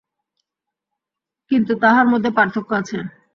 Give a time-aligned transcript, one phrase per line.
[1.51, 2.97] কিন্তু তাহার মধ্যে পার্থক্য আছে।